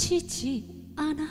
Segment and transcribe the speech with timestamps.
[0.00, 0.64] 믿어지지
[0.96, 1.22] 않아.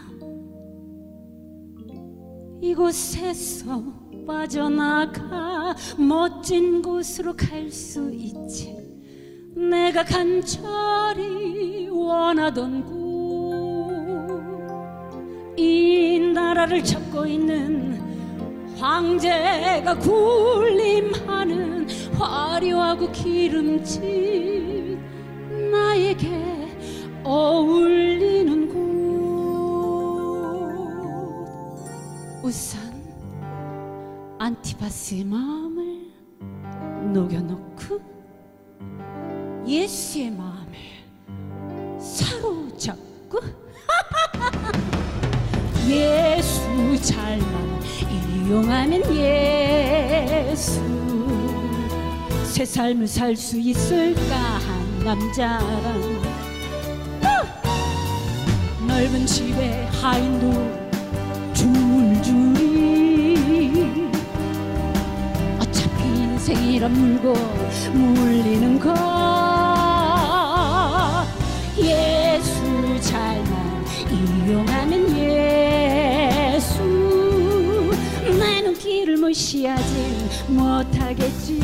[2.62, 3.82] 이곳에서
[4.28, 8.78] 빠져나가 멋진 곳으로 갈 수 있지.
[9.56, 13.10] 내가 간절히 원하던 곳
[15.58, 18.00] 이 나라를 찾고 있는
[18.78, 21.86] 황제가 군림하는
[22.18, 25.00] 화려하고 기름진
[25.70, 26.30] 나에게
[27.26, 28.09] 어울
[32.50, 32.82] 우선
[34.40, 36.12] 안티바스의 마음을
[37.14, 38.02] 녹여놓고
[39.68, 40.74] 예수의 마음을
[42.00, 43.40] 사로잡고
[45.88, 50.82] 예수 잘만 이용하면 예수.
[52.46, 56.02] 새 삶을 살 수 있을까 한 남자랑.
[58.88, 60.79] 넓은 집에 하인도
[61.60, 63.36] 줄줄이
[65.60, 67.34] 어차피 인생이란 물고
[67.94, 68.94] 물리는 것.
[71.78, 75.18] 예수 잘만 이용하면
[76.56, 76.82] 예수.
[78.40, 81.60] 내 눈길을 무시하진 못하겠지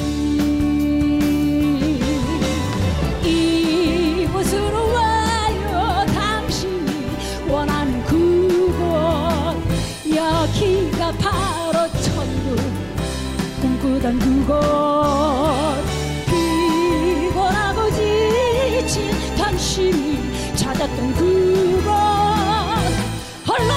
[14.05, 14.53] 꿈꾸던 그곳.
[16.27, 21.89] 피곤하고 지친 당신이 찾았던 그곳.
[23.47, 23.73] 홀로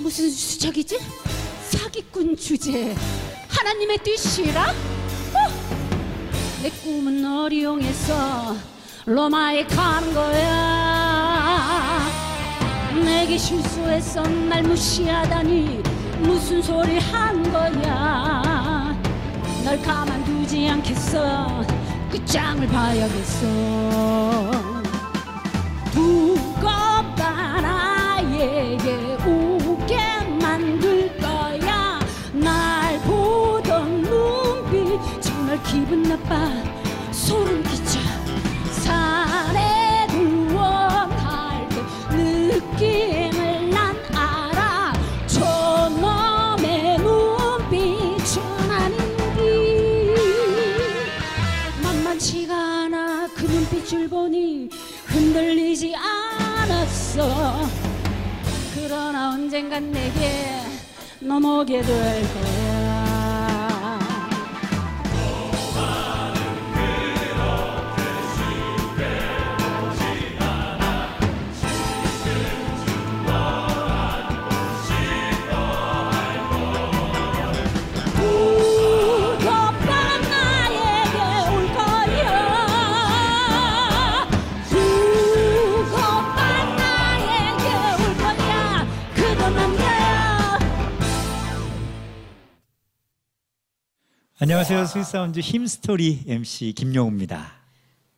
[0.00, 0.98] 무슨 수작이지?
[1.70, 2.94] 사기꾼 주제
[3.56, 4.70] 하나님의 뜻이라?
[4.70, 5.38] 어?
[6.62, 8.56] 내 꿈은 널 이용해서
[9.06, 12.00] 로마에 가는 거야
[13.04, 15.82] 내게 실수해서 날 무시하다니
[16.20, 18.96] 무슨 소리 한 거야
[19.64, 21.64] 널 가만두지 않겠어
[22.10, 23.46] 끝장을 봐야겠어
[25.92, 26.35] 두
[59.56, 60.30] 언젠간 내게
[61.20, 62.65] 넘어오게 될 거야
[94.46, 94.84] 안녕하세요.
[94.86, 97.50] Sweet Sound Hymnstory MC 김영우입니다.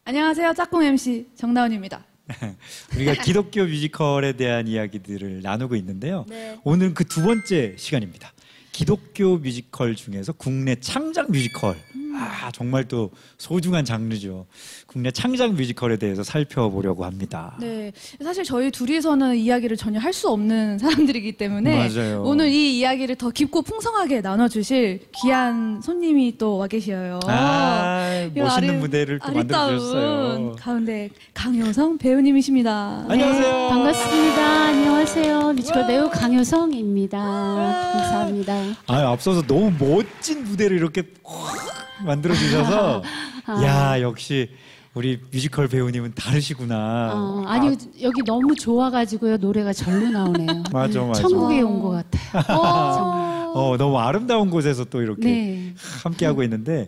[0.05, 0.53] 안녕하세요.
[0.53, 2.05] 짝꿍 MC 정다운입니다.
[2.95, 6.27] 우리가 기독교 뮤지컬에 대한 이야기들을 나누고 있는데요.
[6.29, 6.59] 네.
[6.65, 8.31] 오늘 그두 번째 시간입니다.
[8.73, 11.79] 기독교 뮤지컬 중에서 국내 창작 뮤지컬.
[12.21, 14.47] 아, 정말 또 소중한 장르죠.
[14.87, 17.57] 국내 창작 뮤지컬에 대해서 살펴보려고 합니다.
[17.61, 17.93] 네,
[18.23, 20.79] 사실 저희 둘이서는 이야기를 전혀 할 수 없는
[21.17, 22.23] 사람들이기 때문에 맞아요.
[22.25, 27.21] 오늘 이 이야기를 더 깊고 풍성하게 나눠주실 귀한 손님이 또 와 계셔요.
[27.27, 30.57] 아, 이 멋있는 아리- 무대를 또 만들어주셨어요.
[30.59, 33.05] 가운데 강효성 배우님이십니다.
[33.09, 33.43] 안녕하세요.
[33.53, 34.43] 네, 반갑습니다.
[34.65, 35.53] 안녕하세요.
[35.53, 37.19] 뮤지컬 배우 강효성입니다.
[37.19, 38.55] 감사합니다.
[38.87, 43.03] 아, 앞서서 너무 멋진 무대를 이렇게 확 만들어 주셔서
[43.47, 43.63] 아.
[43.65, 44.51] 야, 역시
[44.95, 47.13] 우리 뮤지컬 배우님은 다르시구나.
[47.15, 50.63] 어, 아니 여기 너무 좋아가지고요 노래가 절로 나오네요.
[50.73, 51.23] 맞아, 맞아.
[51.23, 52.43] 천국에 온 것 같아요.
[52.47, 53.29] 정말.
[53.55, 55.75] 어, 너무 아름다운 곳에서 또 이렇게 네.
[56.03, 56.87] 함께 하고 있는데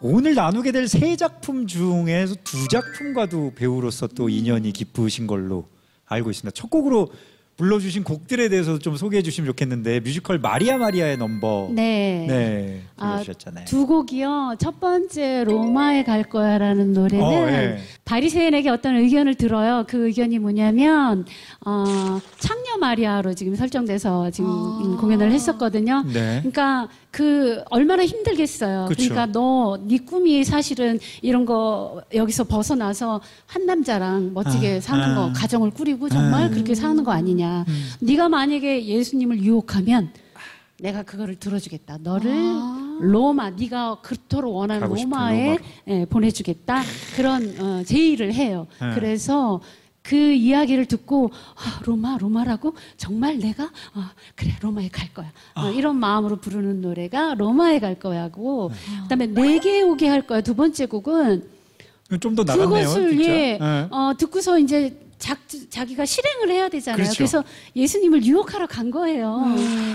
[0.00, 5.68] 오늘 나누게 될 세 작품 중에서 두 작품과도 배우로서 또 인연이 깊으신 걸로
[6.06, 6.52] 알고 있습니다.
[6.54, 7.10] 첫 곡으로
[7.60, 12.24] 불러주신 곡들에 대해서 좀 소개해 주시면 좋겠는데 뮤지컬 마리아 마리아의 넘버 네.
[12.26, 13.66] 네 아, 불러주셨잖아요.
[13.66, 14.56] 두 곡이요.
[14.58, 17.78] 첫 번째 로마에 갈 거야라는 노래는 어, 예.
[18.06, 19.84] 바리새인에게 어떤 의견을 들어요.
[19.86, 21.26] 그 의견이 뭐냐면
[21.66, 21.84] 어,
[22.38, 24.96] 창녀 마리아로 지금 설정돼서 지금 아.
[24.98, 26.04] 공연을 했었거든요.
[26.10, 26.38] 네.
[26.38, 28.86] 그러니까 그 얼마나 힘들겠어요.
[28.88, 29.08] 그쵸.
[29.08, 35.14] 그러니까 너 네 꿈이 사실은 이런 거 여기서 벗어나서 한 남자랑 멋지게 아, 사는 아.
[35.14, 36.48] 거 가정을 꾸리고 정말 아.
[36.48, 37.64] 그렇게 사는 거 아니냐.
[37.66, 37.90] 음.
[38.00, 40.10] 네가 만약에 예수님을 유혹하면
[40.80, 41.98] 내가 그거를 들어주겠다.
[42.02, 42.98] 너를 아.
[43.00, 45.58] 로마, 네가 그토록 원하는 로마에 로마로.
[45.88, 46.82] 예, 보내주겠다.
[47.16, 48.66] 그런 어, 제의를 해요.
[48.80, 48.94] 네.
[48.94, 49.60] 그래서
[50.02, 55.26] 그 이야기를 듣고 아, 로마, 로마라고 정말 내가 아, 그래 로마에 갈 거야.
[55.54, 55.70] 어, 아.
[55.70, 58.70] 이런 마음으로 부르는 노래가 로마에 갈 거야고.
[58.72, 59.02] 네.
[59.02, 60.40] 그다음에 내게 오게 할 거야.
[60.40, 61.48] 두 번째 곡은
[62.20, 62.68] 좀 더 나갔네요.
[62.88, 63.30] 그것을 진짜.
[63.30, 63.88] 예, 네.
[63.90, 65.36] 어, 듣고서 이제 자,
[65.68, 66.96] 자기가 실행을 해야 되잖아요.
[66.96, 67.16] 그렇죠.
[67.18, 67.44] 그래서
[67.76, 69.44] 예수님을 유혹하러 간 거예요.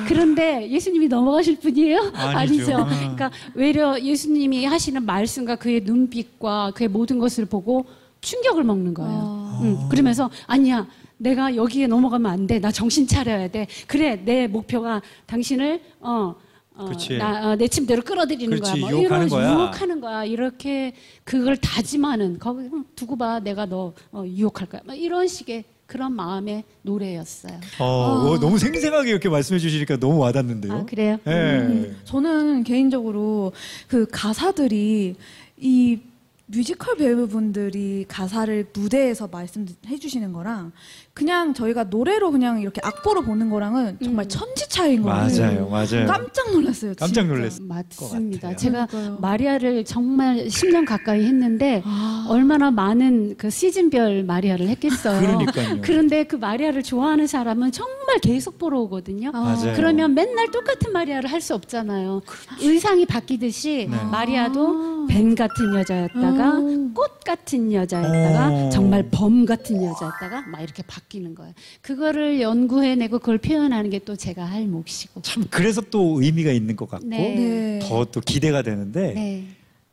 [0.08, 2.12] 그런데 예수님이 넘어가실 분이에요?
[2.14, 2.78] 아니죠.
[2.84, 2.88] 음.
[2.90, 7.86] 그러니까 외려 예수님이 하시는 말씀과 그의 눈빛과 그의 모든 것을 보고
[8.22, 9.45] 충격을 먹는 거예요.
[9.56, 9.60] 아.
[9.62, 10.88] 음, 그러면서 아니야.
[11.18, 12.60] 내가 여기에 넘어가면 안 돼.
[12.60, 13.68] 나 정신 차려야 돼.
[13.88, 16.36] 그래, 내 목표가 당신을 어,
[16.76, 16.90] 어.
[17.18, 18.82] 나, 어, 내 침대로 끌어들이는 그렇지, 거야.
[18.82, 19.54] 뭐 유혹하는 이런 거야.
[19.54, 20.26] 유혹하는 거야.
[20.26, 20.94] 이렇게
[21.24, 23.40] 그걸 다짐하는 거기 응, 두고 봐.
[23.40, 24.82] 내가 너 어, 유혹할 거야.
[24.86, 27.60] 막 이런 식의 그런 마음의 노래였어요.
[27.80, 30.74] 어, 어, 너무 생생하게 이렇게 말씀해 주시니까 너무 와닿는데요.
[30.74, 31.18] 아 그래요?
[31.28, 31.32] 예.
[31.32, 33.54] 음, 저는 개인적으로
[33.88, 35.16] 그 가사들이
[35.58, 36.00] 이
[36.48, 40.72] 뮤지컬 배우분들이 가사를 무대에서 말씀해 주시는 거랑
[41.16, 44.28] 그냥 저희가 노래로 그냥 이렇게 악보로 보는 거랑은 정말 음.
[44.28, 45.70] 천지 차이인 것 같아요.
[45.70, 46.08] 맞아요, 맞아요.
[46.08, 46.94] 깜짝 놀랐어요.
[47.00, 47.26] 깜짝.
[47.26, 47.66] 놀랐어요.
[47.68, 48.56] 맞습니다.
[48.58, 49.18] 제가 그러니까요.
[49.22, 52.28] 마리아를 정말 10년 가까이 했는데 아.
[52.30, 55.22] 얼마나 많은 그 시즌별 마리아를 했겠어요.
[55.22, 55.78] 그러니까요.
[55.82, 59.32] 그런데 그 마리아를 좋아하는 사람은 정말 계속 보러 오거든요.
[59.34, 59.40] 아.
[59.40, 59.74] 맞아요.
[59.74, 62.24] 그러면 맨날 똑같은 마리아를 할 수 없잖아요.
[62.60, 63.98] 의상이 바뀌듯이 네.
[64.12, 66.92] 마리아도 뱀 같은 여자였다가 음.
[66.96, 68.70] 꽃 같은 여자였다가 어.
[68.70, 71.54] 정말 범 같은 여자였다가 막 이렇게 바 뀌는 거예요.
[71.82, 75.22] 그거를 연구해내고 그걸 표현하는 게 또 제가 할 몫이고.
[75.22, 77.36] 참 그래서 또 의미가 있는 것 같고 네.
[77.36, 77.80] 네.
[77.82, 79.48] 더또 기대가 되는데 네.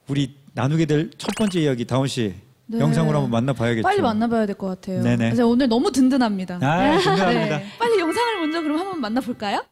[0.08, 2.34] 우리 나누게 될 첫 번째 이야기 다운 씨
[2.66, 2.78] 네.
[2.78, 3.82] 영상으로 한번 만나봐야겠죠.
[3.82, 5.02] 빨리 만나봐야 될 것 같아요.
[5.02, 5.26] 네네.
[5.30, 6.56] 그래서 오늘 너무 든든합니다.
[6.56, 7.58] 아, 감사합니다.
[7.58, 7.66] 네.
[7.78, 9.64] 빨리 영상을 먼저 그럼 한번 만나볼까요?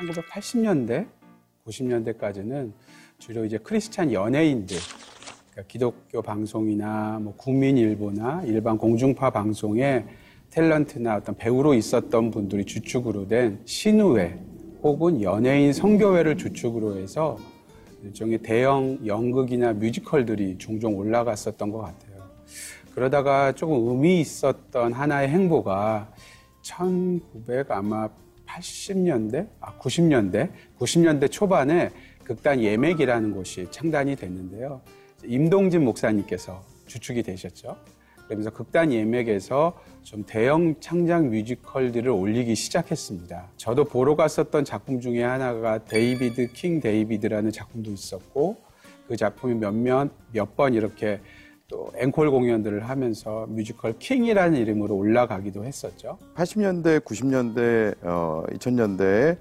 [0.00, 1.06] 1980년대,
[1.66, 2.72] 90년대까지는
[3.18, 4.76] 주로 이제 크리스찬 연예인들,
[5.68, 10.04] 기독교 방송이나 뭐 국민일보나 일반 공중파 방송에
[10.50, 14.38] 탤런트나 어떤 배우로 있었던 분들이 주축으로 된 신우회
[14.82, 17.38] 혹은 연예인 성교회를 주축으로 해서
[18.02, 22.16] 일종의 대형 연극이나 뮤지컬들이 종종 올라갔었던 것 같아요.
[22.94, 26.12] 그러다가 조금 의미 있었던 하나의 행보가
[26.62, 28.08] 1900 아마
[28.46, 31.90] 80년대, 아 90년대, 90년대 초반에
[32.24, 34.80] 극단 예맥이라는 곳이 창단이 됐는데요.
[35.28, 37.76] 임동진 목사님께서 주축이 되셨죠.
[38.26, 43.48] 그러면서 극단 예맥에서 좀 대형 창작 뮤지컬들을 올리기 시작했습니다.
[43.56, 48.56] 저도 보러 갔었던 작품 중에 하나가 데이비드 King David라는 작품도 있었고
[49.08, 51.20] 그 작품이 몇몇 몇 번 이렇게
[51.68, 56.18] 또 앵콜 공연들을 하면서 뮤지컬 King이라는 이름으로 올라가기도 했었죠.
[56.36, 59.38] 80년대, 90년대, 어, 2000년대에 어,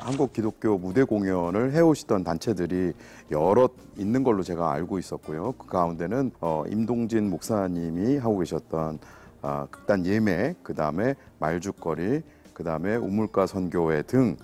[0.00, 2.92] 한국 기독교 무대 공연을 해오시던 단체들이
[3.30, 5.52] 여럿 있는 걸로 제가 알고 있었고요.
[5.58, 8.98] 그 가운데는 어, 임동진 목사님이 하고 계셨던
[9.42, 12.22] 어, 극단 예매, 그 다음에 말죽거리,
[12.54, 14.36] 그 다음에 우물가 선교회 등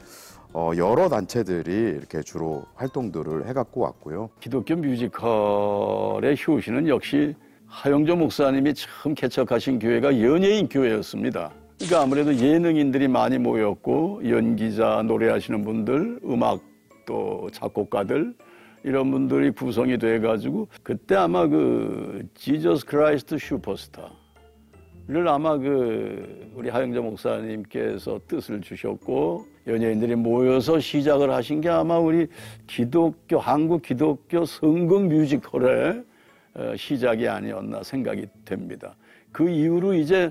[0.52, 4.30] 어, 여러 단체들이 이렇게 주로 활동들을 해갖고 왔고요.
[4.40, 7.34] 기독교 뮤지컬의 효시는 역시
[7.66, 11.52] 하영조 목사님이 처음 개척하신 교회가 연예인 교회였습니다.
[11.80, 16.60] 그러니까 아무래도 예능인들이 많이 모였고 연기자, 노래하시는 분들, 음악
[17.06, 18.34] 또 작곡가들
[18.84, 24.10] 이런 분들이 구성이 돼가지고 그때 아마 그 Jesus Christ Superstar
[25.08, 32.28] 를 아마 그 우리 하용조 목사님께서 뜻을 주셨고 연예인들이 모여서 시작을 하신 게 아마 우리
[32.68, 36.04] 기독교 한국 기독교 성극 뮤지컬의
[36.54, 38.94] 어, 시작이 아니었나 생각이 됩니다.
[39.32, 40.30] 그 이후로 이제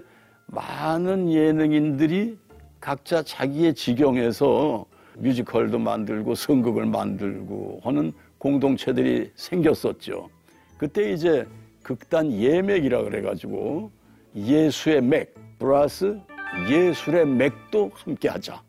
[0.51, 2.37] 많은 예능인들이
[2.79, 4.85] 각자 자기의 지경에서
[5.17, 10.29] 뮤지컬도 만들고 성극을 만들고 하는 공동체들이 생겼었죠.
[10.77, 11.45] 그때 이제
[11.83, 13.91] 극단 예맥이라 그래가지고
[14.35, 16.17] 예수의 맥 플러스
[16.69, 18.61] 예술의 맥도 함께 하자.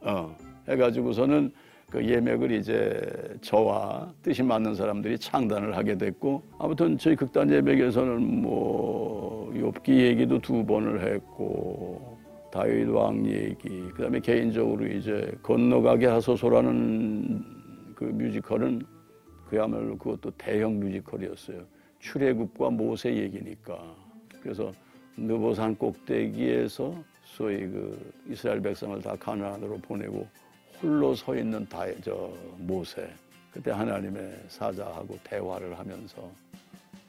[0.00, 0.36] 어,
[0.68, 1.52] 해가지고서는
[1.94, 3.00] 그 예맥을 이제
[3.40, 10.66] 저와 뜻이 맞는 사람들이 창단을 하게 됐고 아무튼 저희 극단 예맥에서는 뭐 욥기 얘기도 두
[10.66, 12.18] 번을 했고
[12.50, 17.44] 다윗 왕 얘기, 그다음에 개인적으로 이제 건너가게 하소서라는
[17.94, 18.82] 그 뮤지컬은
[19.48, 21.60] 그야말로 그것도 대형 뮤지컬이었어요.
[22.00, 23.78] 출애굽과 모세 얘기니까.
[24.42, 24.72] 그래서
[25.16, 30.26] 느보산 꼭대기에서 소위 그 이스라엘 백성을 다 가나안으로 보내고
[30.82, 33.08] 홀로 서 있는 다, 저 모세.
[33.52, 36.28] 그때 하나님의 사자하고 대화를 하면서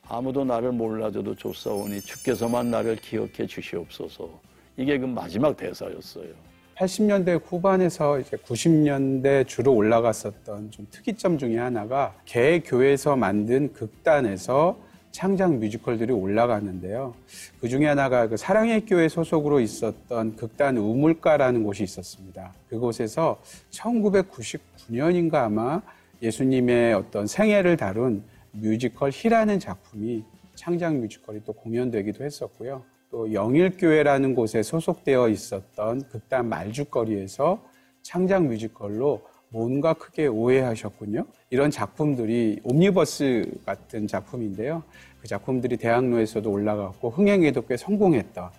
[0.07, 4.29] 아무도 나를 몰라줘도 좋사오니 주께서만 나를 기억해 주시옵소서.
[4.77, 6.27] 이게 그 마지막 대사였어요.
[6.75, 14.77] 80년대 후반에서 이제 90년대 주로 올라갔었던 좀 특이점 중에 하나가 개 교회에서 만든 극단에서
[15.15, 17.15] 창작 뮤지컬들이 올라갔는데요.
[17.61, 22.53] 그 중에 하나가 그 사랑의 교회 소속으로 있었던 극단 우물가라는 곳이 있었습니다.
[22.67, 23.39] 그곳에서
[23.71, 25.81] 1999년인가 아마
[26.21, 32.83] 예수님의 어떤 생애를 다룬 뮤지컬 희라는 작품이 창작 뮤지컬이 또 공연되기도 했었고요.
[33.09, 37.63] 또 영일교회라는 곳에 소속되어 있었던 극단 말죽거리에서
[38.01, 39.21] 창작 뮤지컬로
[39.55, 41.25] 뭔가 크게 오해하셨군요.
[41.49, 44.83] 이런 작품들이 옴니버스 같은 작품인데요.
[45.21, 48.49] 그 작품들이 대학로에서도 올라갔고 흥행에도 꽤 성공했던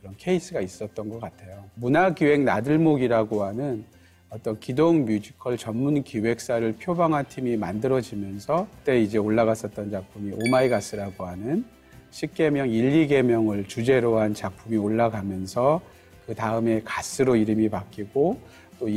[0.00, 1.64] 그런 케이스가 있었던 것 같아요.
[1.74, 3.84] 문화기획 나들목이라고 하는
[4.30, 11.26] 어떤 기독 뮤지컬 전문 기획사를 표방한 팀이 만들어지면서 그때 이제 올라갔었던 작품이 Oh My God's라고
[11.26, 11.64] 하는
[12.12, 15.80] 10계명, 1, 2계명을 주제로 한 작품이 올라가면서
[16.26, 18.38] 그 다음에 God's로 이름이 바뀌고
[18.78, 18.88] 또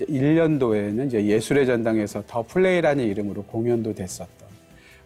[0.00, 4.48] 2001년도에는 이제 예술의 전당에서 The Play라는 이름으로 공연도 됐었던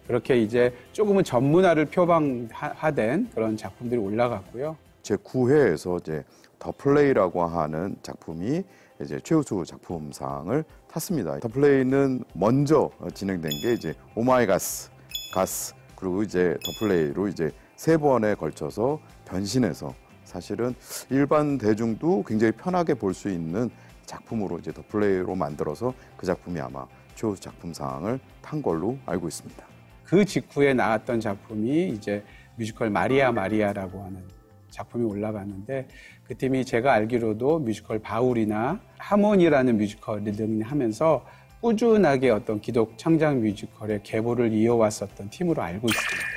[0.07, 4.77] 그렇게 이제 조금은 전문화를 표방화된 그런 작품들이 올라갔고요.
[5.03, 6.23] 제 9회에서 이제
[6.59, 8.63] The Play라고 하는 작품이
[9.01, 11.39] 이제 최우수 작품상을 탔습니다.
[11.39, 14.89] The Play는 먼저 진행된 게 이제 Oh My God's,
[15.33, 20.73] God's 그리고 이제 The Play로 이제 세 번에 걸쳐서 변신해서 사실은
[21.09, 23.69] 일반 대중도 굉장히 편하게 볼 수 있는
[24.07, 29.63] 작품으로 이제 The Play로 만들어서 그 작품이 아마 최우수 작품상을 탄 걸로 알고 있습니다.
[30.03, 32.23] 그 직후에 나왔던 작품이 이제
[32.55, 34.23] 뮤지컬 마리아 마리아라고 하는
[34.71, 35.87] 작품이 올라갔는데
[36.23, 41.25] 그 팀이 제가 알기로도 뮤지컬 바울이나 하모니라는 뮤지컬을 등 하면서
[41.61, 46.27] 꾸준하게 어떤 기독 창작 뮤지컬의 계보를 이어왔었던 팀으로 알고 있습니다.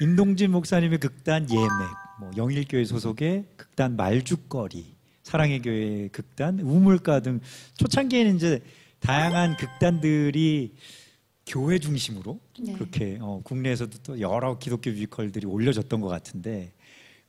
[0.00, 1.68] 임동진 목사님의 극단 예맥,
[2.20, 4.97] 뭐 영일교회 소속의 극단 말죽거리,
[5.28, 7.40] 사랑의 교회 극단 우물가 등
[7.76, 8.62] 초창기에는 이제
[9.00, 10.72] 다양한 극단들이
[11.46, 12.72] 교회 중심으로 네.
[12.72, 16.72] 그렇게 어, 국내에서도 또 여러 기독교 뮤지컬들이 올려졌던 것 같은데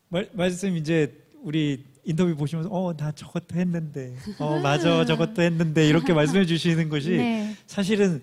[0.08, 1.14] 말, 말씀 이제
[1.44, 7.10] 우리 인터뷰 보시면서 어 나 저것도 했는데 어 맞아 저것도 했는데 이렇게 말씀해 주시는 것이
[7.20, 7.54] 네.
[7.68, 8.22] 사실은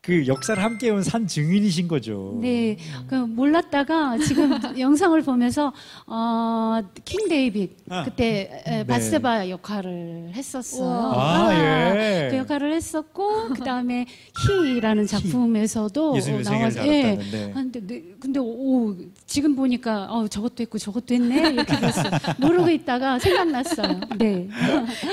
[0.00, 2.38] 그 역사를 함께 온 산 증인이신 거죠.
[2.40, 2.76] 네,
[3.08, 5.72] 그 몰랐다가 지금 영상을 보면서
[6.06, 8.86] 어, 킹 데이빗 아, 그때 에, 네.
[8.86, 11.12] 바스바 역할을 했었어요.
[11.14, 12.28] 아, 예.
[12.30, 14.06] 그 역할을 했었고 그 다음에
[14.46, 17.18] 히라는 작품에서도 생애를 나와서- 예.
[17.50, 18.94] 아, 근데, 네, 근데 오
[19.26, 22.10] 지금 보니까 어, 저것도 했고 저것도 했네 이렇게 됐어요.
[22.40, 24.00] 모르고 있다가 생각났어요.
[24.18, 24.48] 네,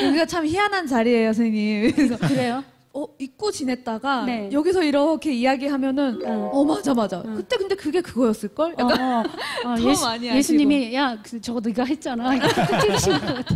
[0.03, 1.91] 여기가 참 희한한 자리예요, 선생님.
[1.91, 2.63] 그래서 그래요.
[2.97, 4.49] 어, 잊고 지냈다가 네.
[4.53, 6.49] 여기서 이렇게 이야기하면은 응.
[6.53, 7.21] 어 맞아 맞아.
[7.21, 8.73] 그때 근데 그게 그거였을 걸?
[8.79, 9.23] 약간 어, 어,
[9.73, 10.37] 어, 더 예수, 많이 아시고.
[10.37, 12.39] 예수님이 야 그, 저거 네가 했잖아.
[12.79, 13.55] 틀리신 것 같아.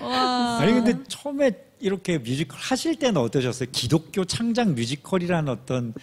[0.00, 0.58] 와.
[0.60, 1.50] 아니 근데 처음에
[1.80, 3.68] 이렇게 뮤지컬 하실 때는 어떠셨어요?
[3.72, 5.94] 기독교 창작 뮤지컬이라는 어떤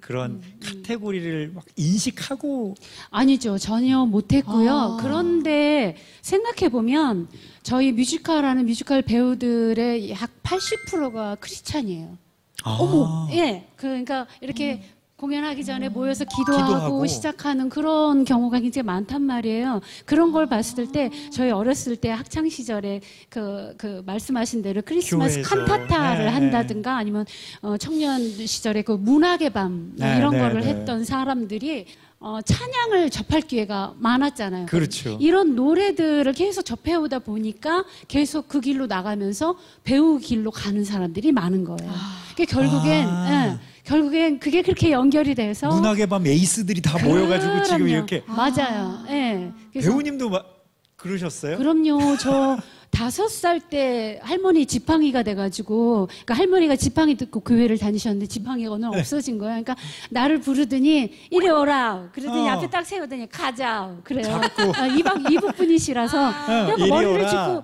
[0.00, 2.74] 그런 카테고리를 막 인식하고
[3.10, 3.58] 아니죠.
[3.58, 4.72] 전혀 못했고요.
[4.72, 4.96] 아.
[5.00, 7.28] 그런데 생각해보면
[7.62, 12.18] 저희 뮤지컬 하는 뮤지컬 배우들의 약 80%가 크리스찬이에요.
[12.64, 13.68] 어머 예.
[13.76, 14.82] 그러니까 이렇게
[15.24, 17.06] 공연하기 전에 모여서 기도하고, 기도하고.
[17.06, 19.80] 시작하는 그런 경우가 굉장히 많단 말이에요.
[20.04, 23.00] 그런 걸 봤을 때 저희 어렸을 때 학창 시절에
[23.30, 25.48] 그, 그 말씀하신 대로 크리스마스 교회에서.
[25.48, 26.30] 칸타타를 네.
[26.30, 27.24] 한다든가 아니면
[27.62, 30.68] 어, 청년 시절에 그 문학의 밤 네, 이런 네, 거를 네.
[30.68, 31.86] 했던 사람들이
[32.20, 34.66] 어, 찬양을 접할 기회가 많았잖아요.
[34.66, 35.18] 그렇죠.
[35.20, 41.92] 이런 노래들을 계속 접해오다 보니까 계속 그 길로 나가면서 배우 길로 가는 사람들이 많은 거예요.
[42.34, 43.58] 그러니까 결국엔 아.
[43.58, 47.92] 예, 결국엔 그게 그렇게 연결이 돼서 문학의 밤 에이스들이 다 모여가지고 지금 그럼요.
[47.92, 49.04] 이렇게 맞아요.
[49.10, 49.52] 예.
[49.72, 50.64] 그래서 배우님도 막
[50.96, 51.58] 그러셨어요?
[51.58, 52.16] 그럼요.
[52.16, 52.56] 저
[52.94, 58.90] 다섯 살 때 할머니 지팡이가 돼가지고, 그러니까 할머니가 지팡이 듣고 교회를 다니셨는데 지팡이가 어느 네.
[58.90, 59.50] 날 없어진 거야.
[59.50, 59.74] 그러니까
[60.10, 62.10] 나를 부르더니 이리 오라.
[62.12, 62.52] 그러더니 어.
[62.52, 63.94] 앞에 딱 세우더니 가자.
[64.04, 64.40] 그래요.
[64.78, 67.28] 어, 이박 이북 분이시라서 그냥 이리 머리를.
[67.28, 67.62] 짚고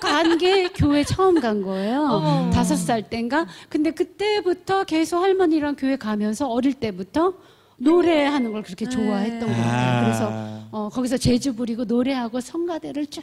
[0.00, 2.50] 간게 교회 처음 간 거예요.
[2.52, 3.46] 다섯 살 때인가.
[3.68, 7.34] 근데 그때부터 계속 할머니랑 교회 가면서 어릴 때부터
[7.78, 10.04] 노래하는 걸 그렇게 좋아했던 것 같아요.
[10.04, 13.22] 그래서 어, 거기서 재주 부리고 노래하고 성가대를 쭉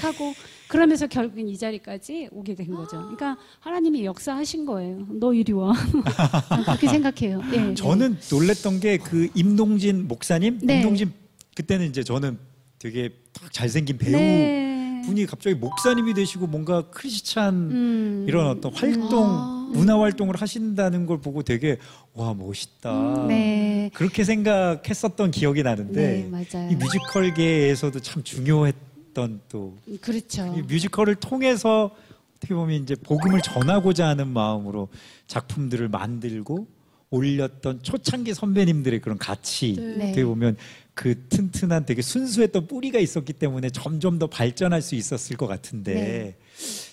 [0.00, 0.34] 하고
[0.68, 2.98] 그러면서 결국엔 이 자리까지 오게 된 거죠.
[2.98, 5.06] 그러니까 하나님이 역사하신 거예요.
[5.10, 5.72] 너 이리 와.
[6.64, 7.40] 그렇게 생각해요.
[7.52, 7.74] 예, 예.
[7.74, 10.76] 저는 놀랬던 게 그 임동진 목사님, 네.
[10.76, 11.12] 임동진
[11.54, 12.38] 그때는 이제 저는
[12.78, 14.69] 되게 딱 잘생긴 배우 네.
[15.10, 18.24] 분이 갑자기 목사님이 되시고 뭔가 크리스찬 음.
[18.28, 19.70] 이런 어떤 활동, 아.
[19.72, 21.78] 문화 활동을 하신다는 걸 보고 되게
[22.14, 23.26] 와 멋있다.
[23.28, 23.90] 네.
[23.92, 26.70] 그렇게 생각했었던 기억이 나는데 네.
[26.70, 30.46] 이 뮤지컬계에서도 참 중요했던 또이 그렇죠.
[30.68, 31.90] 뮤지컬을 통해서
[32.36, 34.88] 어떻게 보면 이제 복음을 전하고자 하는 마음으로
[35.26, 36.66] 작품들을 만들고
[37.10, 40.10] 올렸던 초창기 선배님들의 그런 가치 네.
[40.10, 40.56] 어떻게 보면
[40.94, 46.36] 그 튼튼한 되게 순수했던 뿌리가 있었기 때문에 점점 더 발전할 수 있었을 것 같은데 네.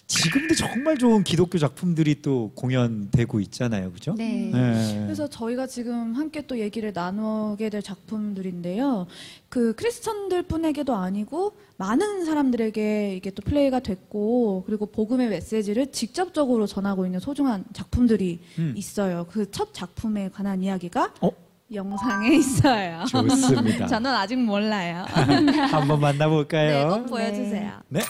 [0.07, 4.15] 지금도 정말 좋은 기독교 작품들이 또 공연되고 있잖아요, 그죠?
[4.17, 4.49] 네.
[4.53, 5.01] 네.
[5.03, 9.07] 그래서 저희가 지금 함께 또 얘기를 나누게 될 작품들인데요.
[9.49, 17.19] 그 크리스천들뿐에게도 아니고 많은 사람들에게 이게 또 플레이가 됐고 그리고 복음의 메시지를 직접적으로 전하고 있는
[17.19, 18.73] 소중한 작품들이 음.
[18.77, 19.25] 있어요.
[19.29, 21.31] 그 첫 작품에 관한 이야기가 어?
[21.73, 23.03] 영상에 있어요.
[23.05, 23.87] 좋습니다.
[23.87, 25.03] 저는 아직 몰라요.
[25.09, 26.89] 한번 네, 만나볼까요?
[26.89, 27.79] 꼭 보여주세요.
[27.89, 28.01] 네.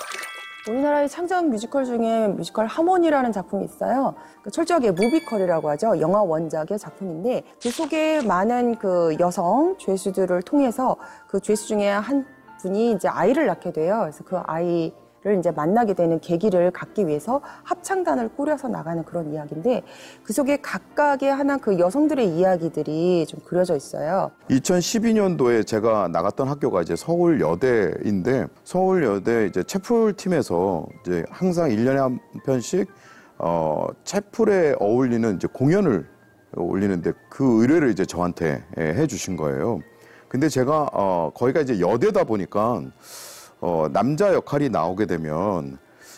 [0.69, 4.15] 우리나라의 창작 뮤지컬 중에 뮤지컬 하모니라는 작품이 있어요.
[4.41, 5.99] 그 철저하게 movical이라고 하죠.
[5.99, 10.97] 영화 원작의 작품인데 그 속에 많은 그 여성 죄수들을 통해서
[11.27, 12.25] 그 죄수 중에 한
[12.59, 13.99] 분이 이제 아이를 낳게 돼요.
[14.01, 14.93] 그래서 그 아이
[15.27, 19.83] 를 이제 만나게 되는 계기를 갖기 위해서 합창단을 꾸려서 나가는 그런 이야기인데
[20.23, 24.31] 그 속에 각각의 하나 그 여성들의 이야기들이 좀 그려져 있어요.
[24.49, 32.87] 2012년도에 제가 나갔던 학교가 이제 서울여대인데 서울여대 이제 채플 팀에서 이제 항상 1년에 한 편씩
[33.39, 36.07] 어 채플에 어울리는 이제 공연을
[36.55, 39.81] 올리는데 그 의뢰를 이제 저한테 예, 해 주신 거예요.
[40.29, 42.81] 근데 제가 어 거기가 이제 여대다 보니까
[43.59, 45.77] 어 남자 역할이 나오게 되면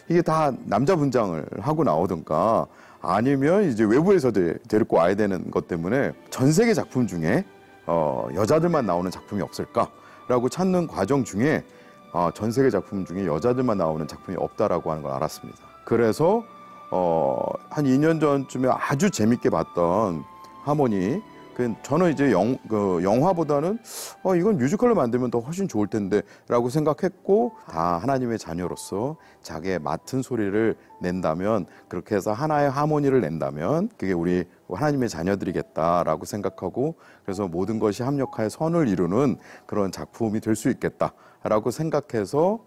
[0.09, 2.65] 이게 다 남자 분장을 하고 나오든가
[3.01, 7.45] 아니면 이제 외부에서 데- 데리고 와야 되는 것 때문에 전 세계 작품 중에
[7.85, 11.63] 어, 여자들만 나오는 작품이 없을까라고 찾는 과정 중에
[12.11, 15.59] 어, 전 세계 작품 중에 여자들만 나오는 작품이 없다라고 하는 걸 알았습니다.
[15.85, 16.43] 그래서
[16.91, 20.23] 어, 한 2년 전쯤에 아주 재밌게 봤던
[20.63, 21.21] 하모니.
[21.59, 23.79] 그 저는 이제 영, 그 영화보다는
[24.23, 30.21] 어, 이건 뮤지컬로 만들면 더 훨씬 좋을 텐데 라고 생각했고 다 하나님의 자녀로서 자기의 맡은
[30.21, 36.95] 소리를 낸다면 그렇게 해서 하나의 하모니를 낸다면 그게 우리 하나님의 자녀들이겠다라고 생각하고
[37.25, 42.59] 그래서 모든 것이 합력하여 선을 이루는 그런 작품이 될 수 있겠다라고 생각해서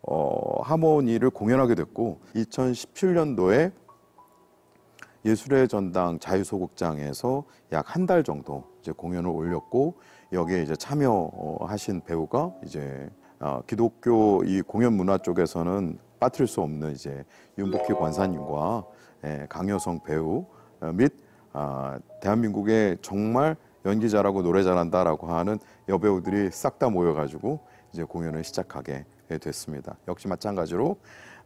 [0.00, 3.72] 어, 하모니를 공연하게 됐고 2017년도에
[5.24, 9.94] 예술의 전당 자유소극장에서 약 한 달 정도 이제 공연을 올렸고
[10.32, 13.08] 여기에 이제 참여하신 배우가 이제
[13.40, 17.24] 어, 기독교 이 공연 문화 쪽에서는 빠뜨릴 수 없는 이제
[17.58, 18.84] 윤복희 권사님과
[19.24, 20.46] 예, 강효성 배우
[20.80, 21.12] 어, 및
[21.52, 27.60] 아, 대한민국의 정말 연기 잘하고 노래 잘한다라고 하는 여배우들이 싹 다 모여가지고
[27.92, 29.04] 이제 공연을 시작하게
[29.40, 29.96] 됐습니다.
[30.08, 30.96] 역시 마찬가지로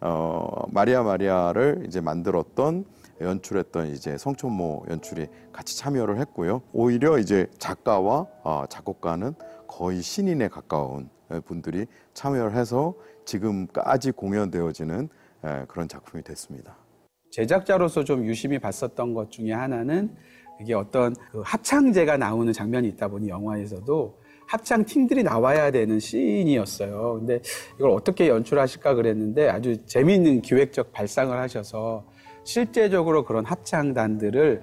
[0.00, 2.84] 어, 마리아 마리아를 이제 만들었던
[3.20, 6.62] 연출했던 이제 성촌모 연출이 같이 참여를 했고요.
[6.72, 9.34] 오히려 이제 작가와 어, 작곡가는
[9.66, 11.08] 거의 신인에 가까운
[11.46, 15.08] 분들이 참여를 해서 지금까지 공연되어지는
[15.44, 16.76] 에, 그런 작품이 됐습니다.
[17.30, 20.14] 제작자로서 좀 유심히 봤었던 것 중에 하나는
[20.60, 27.14] 이게 어떤 그 합창제가 나오는 장면이 있다 보니 영화에서도 합창 팀들이 나와야 되는 씬이었어요.
[27.18, 27.40] 근데
[27.76, 32.06] 이걸 어떻게 연출하실까 그랬는데 아주 재미있는 기획적 발상을 하셔서
[32.44, 34.62] 실제적으로 그런 합창단들을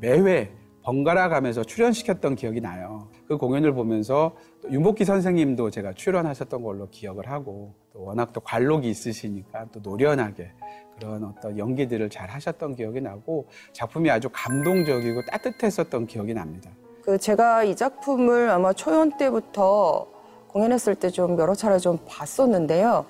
[0.00, 0.50] 매회
[0.82, 3.08] 번갈아 가면서 출연시켰던 기억이 나요.
[3.26, 8.88] 그 공연을 보면서 또 윤복기 선생님도 제가 출연하셨던 걸로 기억을 하고 또 워낙 또 관록이
[8.88, 10.50] 있으시니까 또 노련하게
[10.98, 16.70] 그런 어떤 연기들을 잘 하셨던 기억이 나고 작품이 아주 감동적이고 따뜻했었던 기억이 납니다.
[17.02, 20.08] 그 제가 이 작품을 아마 초연 때부터
[20.48, 23.04] 공연했을 때 좀 여러 차례 좀 봤었는데요.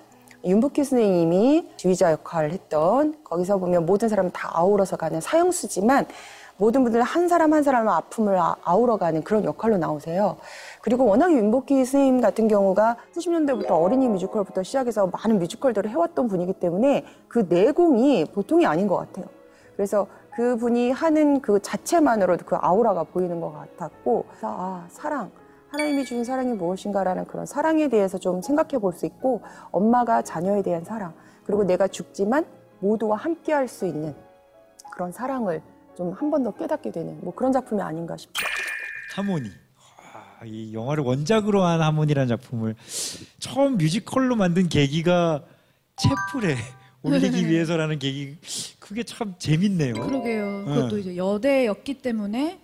[0.44, 6.06] 윤복희 선생님이 지휘자 역할을 했던 거기서 보면 모든 사람 다 아우러서 가는 사형수지만
[6.56, 10.36] 모든 분들 한 사람 한 사람의 아픔을 아- 아우러가는 그런 역할로 나오세요.
[10.82, 17.04] 그리고 워낙 윤복희 선생님 같은 경우가 70년대부터 어린이 뮤지컬부터 시작해서 많은 뮤지컬들을 해왔던 분이기 때문에
[17.28, 19.26] 그 내공이 보통이 아닌 것 같아요.
[19.76, 25.30] 그래서 그분이 하는 그 자체만으로도 그 아우라가 보이는 것 같았고, 아, 사랑.
[25.70, 30.84] 하나님이 주신 사랑이 무엇인가라는 그런 사랑에 대해서 좀 생각해 볼 수 있고, 엄마가 자녀에 대한
[30.84, 31.12] 사랑,
[31.44, 32.44] 그리고 내가 죽지만
[32.80, 34.14] 모두와 함께 할 수 있는
[34.92, 35.62] 그런 사랑을
[35.96, 38.46] 좀 한 번 더 깨닫게 되는 뭐 그런 작품이 아닌가 싶어요.
[39.14, 39.50] 하모니.
[40.44, 42.76] 이 영화를 원작으로 한 하모니라는 작품을
[43.40, 45.42] 처음 뮤지컬로 만든 계기가
[45.96, 46.54] 채플에
[47.02, 48.38] 올리기 위해서라는 계기
[48.78, 49.94] 그게 참 재밌네요.
[49.94, 50.58] 그러게요.
[50.60, 50.64] 네.
[50.64, 52.60] 그것도 이제 여대였기 때문에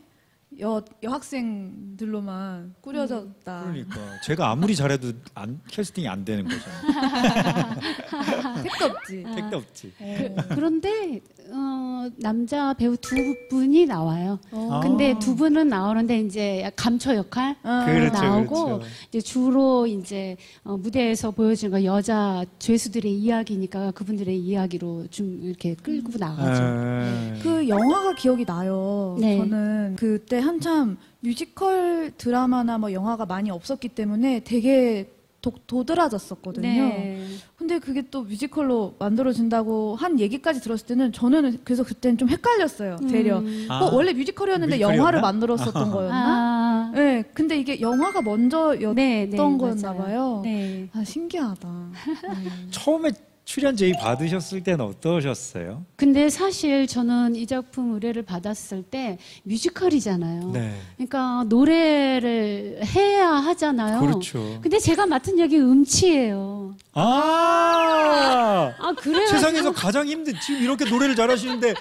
[0.60, 3.62] 여 여학생들로만 꾸려졌다.
[3.64, 7.74] 그러니까 제가 아무리 잘해도 안, 캐스팅이 안 되는 거잖아요.
[8.62, 9.24] 택도 없지.
[9.34, 9.92] 택도 없지.
[9.98, 13.14] 그, 그런데 어, 남자 배우 두
[13.48, 14.38] 분이 나와요.
[14.50, 14.80] 어.
[14.82, 18.86] 근데 두 분은 나오는데 이제 감초 역할 아, 그렇죠, 나오고 그렇죠.
[19.08, 26.12] 이제 주로 이제 어, 무대에서 보여주는 건 여자 죄수들의 이야기니까 그분들의 이야기로 좀 이렇게 끌고
[26.18, 26.62] 나가죠.
[26.62, 29.16] 아, 그 영화가 기억이 나요.
[29.18, 29.38] 네.
[29.38, 35.13] 저는 그때 한참 뮤지컬 드라마나 뭐 영화가 많이 없었기 때문에 되게
[35.44, 36.66] 도, 도드라졌었거든요.
[36.68, 37.26] 네.
[37.58, 42.96] 근데 그게 또 뮤지컬로 만들어진다고 한 얘기까지 들었을 때는 저는 그래서 그때는 좀 헷갈렸어요.
[43.10, 43.40] 되려.
[43.40, 43.66] 음.
[43.68, 44.98] 아, 어, 원래 뮤지컬이었는데 뮤지컬이었나?
[44.98, 46.24] 영화를 만들었었던 거였나?
[46.26, 47.24] 아, 네.
[47.34, 49.92] 근데 이게 영화가 먼저였던 네, 네, 거였나.
[49.94, 50.40] 봐요.
[50.42, 50.88] 네.
[50.94, 51.68] 아, 신기하다.
[52.42, 52.70] 네.
[52.70, 53.10] 처음에
[53.44, 55.84] 출연 제의 받으셨을 때는 어떠셨어요?
[55.96, 60.50] 근데 사실 저는 이 작품 의뢰를 받았을 때 뮤지컬이잖아요.
[60.52, 60.74] 네.
[60.96, 64.00] 그러니까 노래를 해야 하잖아요.
[64.00, 64.58] 그렇죠.
[64.62, 66.74] 근데 제가 맡은 역이 음치예요.
[66.94, 69.26] 아, 아, 그래요?
[69.26, 71.74] 세상에서 가장 힘든 지금 이렇게 노래를 잘하시는데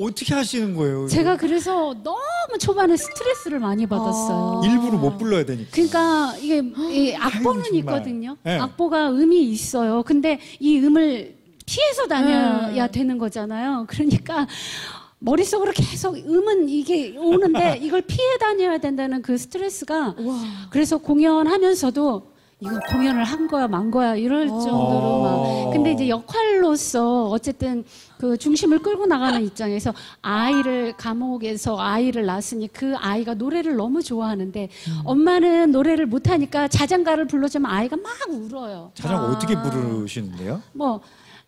[0.00, 1.06] 어떻게 하시는 거예요?
[1.08, 2.20] 제가 그래서 너무
[2.58, 4.60] 초반에 스트레스를 많이 받았어요.
[4.62, 4.66] 아.
[4.66, 5.70] 일부러 못 불러야 되니까.
[5.72, 7.74] 그러니까 이게 이 악보는 정말.
[7.78, 8.36] 있거든요.
[8.42, 8.58] 네.
[8.58, 10.02] 악보가 음이 있어요.
[10.02, 11.34] 근데 이 음을
[11.66, 12.92] 피해서 다녀야 음.
[12.92, 13.86] 되는 거잖아요.
[13.88, 14.46] 그러니까
[15.20, 20.40] 머릿속으로 계속 음은 이게 오는데 이걸 피해 다녀야 된다는 그 스트레스가 와.
[20.70, 22.29] 그래서 공연하면서도
[22.60, 24.60] 이거 공연을 한 거야 만 거야 이럴 어.
[24.60, 27.84] 정도로 막 근데 이제 역할로서 어쨌든
[28.18, 34.68] 그 중심을 끌고 나가는 입장에서 아이를 감옥에서 아이를 낳았으니 그 아이가 노래를 너무 좋아하는데
[35.04, 38.90] 엄마는 노래를 못하니까 자장가를 불러주면 아이가 막 울어요.
[38.94, 39.30] 자장 아.
[39.30, 40.60] 어떻게 부르시는데요?
[40.72, 41.00] 뭐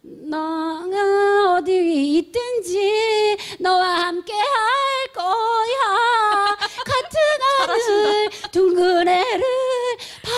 [0.02, 9.44] 너가 어디 있든지 너와 함께 할 거야 같은 하늘 둥근 해를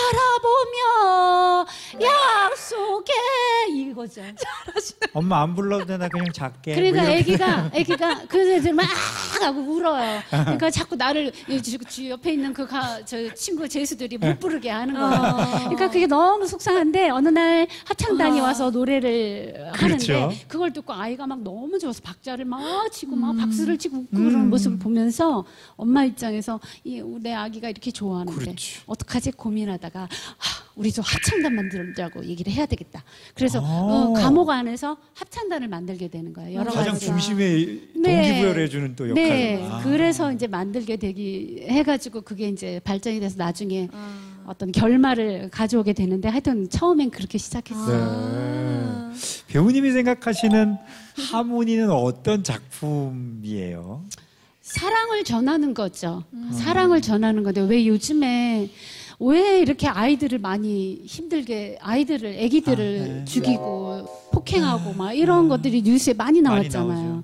[0.05, 1.65] 바라보며
[2.01, 3.13] 약속해
[3.73, 4.21] 이거죠.
[5.13, 6.75] 엄마 안 불러도 되나 그냥 작게.
[6.75, 7.11] 그러니까 뭐.
[7.11, 8.85] 애기가 애기가 그 애들 막
[9.41, 10.21] 하고 울어요.
[10.29, 11.31] 그러니까 자꾸 나를
[11.63, 15.59] 주- 옆에 있는 그저 친구 제수들이 못 부르게 하는 거예요.
[15.63, 20.13] 그러니까 그게 너무 속상한데 어느 날 합창단이 와서 노래를 그렇죠.
[20.13, 24.49] 하는데 그걸 듣고 아이가 막 너무 좋아서 박자를 막 치고 막 박수를 치고 웃고 그러는
[24.49, 28.81] 모습을 보면서 엄마 입장에서 이 내 아기가 이렇게 좋아하는데 그렇지.
[28.85, 30.07] 어떡하지 고민하다가 하,
[30.75, 33.03] 우리도 합창단 만들 자고 얘기를 해야 되겠다.
[33.33, 33.63] 그래서 아.
[33.63, 36.59] 어, 감옥 안에서 합창단을 만들게 되는 거예요.
[36.59, 37.05] 여러 가장 가지.
[37.07, 38.21] 중심에 네.
[38.29, 39.29] 동기부여를 해주는 또 역할을.
[39.29, 39.81] 네, 아.
[39.83, 43.89] 그래서 이제 만들게 되기 해가지고 그게 이제 발전이 돼서 나중에
[44.45, 49.11] 어떤 결말을 가져오게 되는데 하여튼 처음엔 그렇게 시작했어요.
[49.11, 49.15] 네.
[49.47, 50.77] 배우님이 생각하시는
[51.31, 54.03] 하모니는 어떤 작품이에요?
[54.61, 56.23] 사랑을 전하는 거죠.
[56.51, 58.69] 사랑을 전하는 건데 왜 요즘에
[59.19, 63.25] 왜 이렇게 아이들을 많이 힘들게 아이들을 아기들을 아, 네.
[63.25, 67.09] 죽이고 폭행하고 막 이런 것들이 뉴스에 많이 많이 나왔잖아요.
[67.09, 67.23] 나오죠.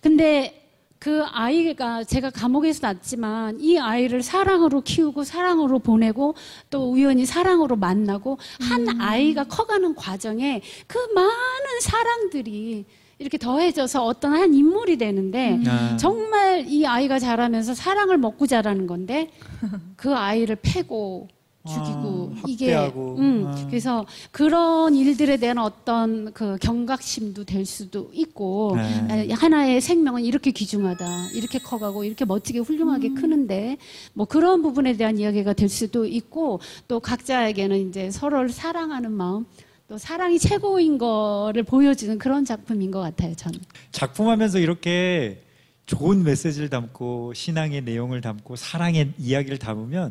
[0.00, 0.58] 근데
[0.98, 6.34] 그 아이가 제가 감옥에서 낳았지만 이 아이를 사랑으로 키우고 사랑으로 보내고
[6.70, 12.84] 또 우연히 사랑으로 만나고 한 아이가 커가는 과정에 그 많은 사랑들이
[13.22, 15.96] 이렇게 더해져서 어떤 한 인물이 되는데 아.
[15.96, 19.30] 정말 이 아이가 자라면서 사랑을 먹고 자라는 건데
[19.96, 21.28] 그 아이를 패고
[21.64, 23.16] 죽이고 아, 이게 학대하고.
[23.18, 23.66] 음, 아.
[23.68, 29.28] 그래서 그런 일들에 대한 어떤 그 경각심도 될 수도 있고 네.
[29.30, 33.14] 아, 하나의 생명은 이렇게 귀중하다 이렇게 커가고 이렇게 멋지게 훌륭하게 음.
[33.14, 33.76] 크는데
[34.12, 36.58] 뭐 그런 부분에 대한 이야기가 될 수도 있고
[36.88, 39.46] 또 각자에게는 이제 서로를 사랑하는 마음
[39.92, 43.60] 또 사랑이 최고인 거를 보여주는 그런 작품인 것 같아요 저는.
[43.90, 45.42] 작품하면서 이렇게
[45.84, 50.10] 좋은 메시지를 담고 신앙의 내용을 담고 사랑의 이야기를 담으면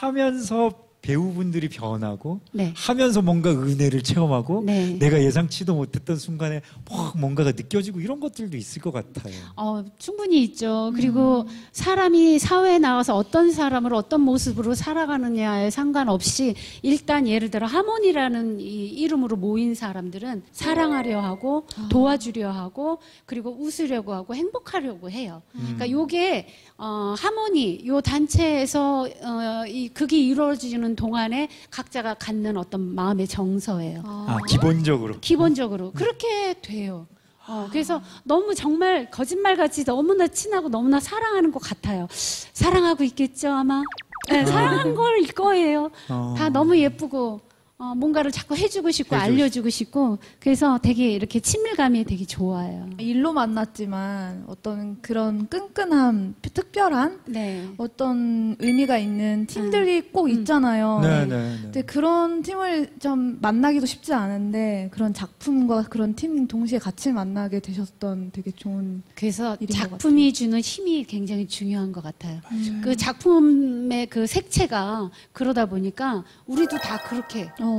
[0.00, 2.72] 하면서 배우분들이 변하고 네.
[2.76, 4.98] 하면서 뭔가 은혜를 체험하고 네.
[4.98, 6.60] 내가 예상치도 못했던 순간에
[6.90, 9.34] 막 뭔가가 느껴지고 이런 것들도 있을 것 같아요.
[9.56, 10.92] 어, 충분히 있죠.
[10.94, 18.88] 그리고 사람이 사회에 나가서 어떤 사람으로 어떤 모습으로 살아가느냐에 상관없이 일단 예를 들어 하모니라는 이
[18.88, 25.42] 이름으로 모인 사람들은 사랑하려 하고 도와주려 하고 그리고 웃으려고 하고 행복하려고 해요.
[25.52, 33.26] 그러니까 요게 어, 하모니 요 단체에서 어, 이 극이 이루어지는 동안에 각자가 갖는 어떤 마음의
[33.28, 34.02] 정서예요.
[34.04, 35.18] 아, 기본적으로.
[35.20, 37.06] 기본적으로 그렇게 돼요.
[37.46, 42.06] 어, 그래서 너무 정말 거짓말같이 너무나 친하고 너무나 사랑하는 것 같아요.
[42.10, 43.82] 사랑하고 있겠죠 아마.
[44.28, 45.90] 네, 사랑한 걸일 거예요.
[46.08, 46.34] 어.
[46.38, 47.40] 다 너무 예쁘고
[47.80, 52.90] 어, 뭔가를 자꾸 해주고 싶고 해주고 알려주고 싶고 그래서 되게 이렇게 친밀감이 되게 좋아요.
[52.98, 57.66] 일로 만났지만 어떤 그런 끈끈함, 특별한 네.
[57.78, 60.30] 어떤 의미가 있는 팀들이 꼭 음.
[60.30, 61.00] 있잖아요.
[61.02, 61.58] 네, 네, 네.
[61.62, 68.32] 근데 그런 팀을 좀 만나기도 쉽지 않은데 그런 작품과 그런 팀 동시에 같이 만나게 되셨던
[68.32, 72.40] 되게 좋은 그래서 작품이 주는 힘이 굉장히 중요한 것 같아요.
[72.52, 72.82] 음.
[72.84, 77.69] 그 작품의 그 색채가 그러다 보니까 우리도 다 그렇게 어.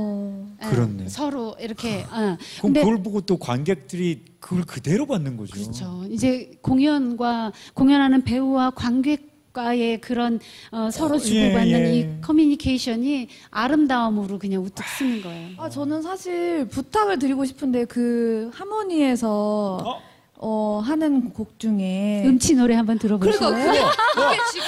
[0.62, 1.08] 예, 그렇네.
[1.08, 2.08] 서로 이렇게 어.
[2.08, 5.54] 그럼 근데 그걸 보고 또 관객들이 그걸 그대로 받는 거죠.
[5.54, 6.04] 그렇죠.
[6.10, 11.98] 이제 공연과 공연하는 배우와 관객 과의 그런 어, 서로 주고받는 예, 예.
[11.98, 15.56] 이 커뮤니케이션이 아름다움으로 그냥 우뚝 쓰는 거예요.
[15.58, 20.11] 아 저는 사실 부탁을 드리고 싶은데 그 하모니에서 어?
[20.44, 23.38] 어, 하는 곡 중에 음치 노래 한번 들어보실래요?
[23.38, 24.66] 그러니까 그게, 그게 지금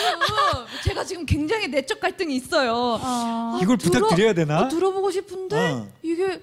[0.85, 2.73] 제가 지금 굉장히 내적 갈등이 있어요.
[3.03, 4.59] 어, 이걸 들어- 부탁드려야 되나?
[4.61, 5.89] 아, 들어보고 싶은데 어.
[6.01, 6.41] 이게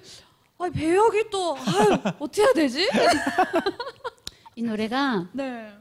[0.58, 2.86] 아, 배역이 또 아유, 어떻게 해야 되지?
[4.54, 5.72] 이 노래가 네.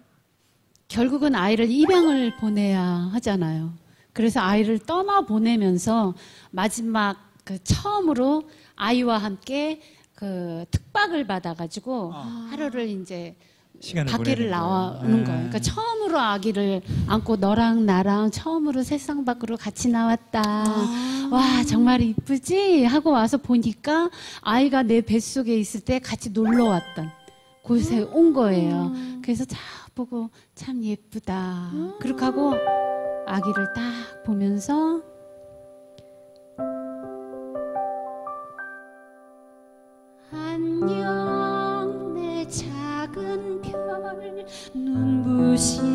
[0.88, 2.82] 결국은 아이를 입양을 보내야
[3.14, 3.74] 하잖아요.
[4.14, 6.14] 그래서 아이를 떠나 보내면서
[6.52, 8.44] 마지막 그 처음으로
[8.78, 9.82] 아이와 함께
[10.22, 13.36] 그 특박을 받아가지고 하루를 이제
[13.80, 15.10] 시간을 밖에를 나오는 거예요.
[15.10, 15.26] 거예요.
[15.26, 15.50] 네.
[15.50, 20.44] 그러니까 처음으로 아기를 안고 너랑 나랑 처음으로 세상 밖으로 같이 나왔다.
[21.32, 27.10] 와 정말 이쁘지 하고 와서 보니까 아이가 내 뱃속에 있을 때 같이 놀러 왔던
[27.64, 28.94] 곳에 온 거예요.
[29.24, 29.58] 그래서 딱
[29.96, 31.72] 보고 참 예쁘다.
[32.00, 32.54] 그렇게 하고
[33.26, 35.02] 아기를 딱 보면서
[40.34, 43.82] 안녕 내 작은 별.
[44.74, 45.91] 눈부시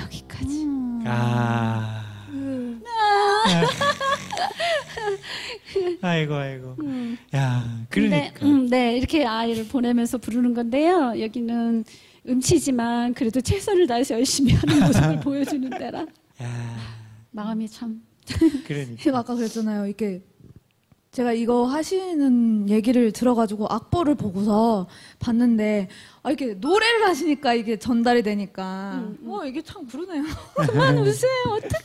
[0.00, 0.66] 여기까지
[1.06, 1.96] 아.
[6.02, 6.76] 아이고 아이고.
[7.34, 8.46] 야, 근데 그러니까.
[8.46, 11.14] 음, 네 이렇게 아이를 보내면서 부르는 건데요.
[11.20, 11.84] 여기는
[12.28, 16.00] 음치지만 그래도 최선을 다해서 열심히 하는 모습을 보여주는 데라
[16.42, 16.76] 야,
[17.30, 18.02] 마음이 참
[18.64, 19.18] 그러니까.
[19.18, 19.86] 아까 그랬잖아요.
[19.86, 20.22] 이게
[21.12, 24.86] 제가 이거 하시는 얘기를 들어가지고 악보를 보고서
[25.18, 25.88] 봤는데
[26.22, 29.30] 아 이게 노래를 하시니까 이게 전달이 되니까 음, 음.
[29.30, 30.22] 어 이게 참 그러네요.
[30.54, 31.32] 그만 웃으세요.
[31.48, 31.80] 어떡해.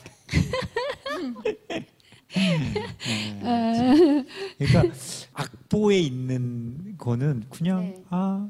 [4.59, 4.95] 그러니까
[5.33, 8.03] 악보에 있는 거는 그냥 네.
[8.09, 8.47] 아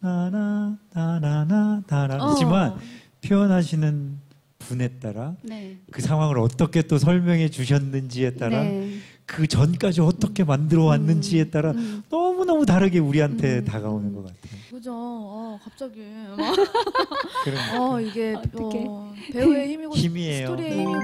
[0.00, 2.30] 나나 나나나 나나 어.
[2.30, 2.76] 하지만
[3.24, 4.18] 표현하시는
[4.58, 5.78] 분에 따라 네.
[5.92, 8.98] 그 상황을 어떻게 또 설명해 주셨는지에 따라 네.
[9.28, 12.02] 그 전까지 어떻게 만들어 왔는지에 따라 음.
[12.08, 13.64] 너무 너무 다르게 우리한테 음.
[13.66, 14.58] 다가오는 것 같아요.
[14.70, 14.90] 그죠.
[14.94, 16.00] 아 갑자기.
[17.78, 18.34] 어 이게.
[18.34, 20.46] 어, 배우의 힘이고 힘이에요.
[20.46, 20.76] 스토리의 네.
[20.82, 20.94] 힘이고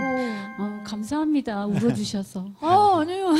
[0.58, 1.66] 어, 감사합니다.
[1.66, 2.48] 울어주셔서.
[2.60, 3.34] 아 아니에요.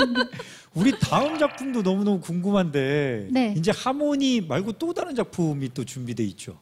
[0.74, 3.54] 우리 다음 작품도 너무너무 궁금한데 네.
[3.58, 6.58] 이제 하모니 말고 또 다른 작품이 또 준비돼 있죠.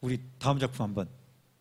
[0.00, 1.08] 우리 다음 작품 한번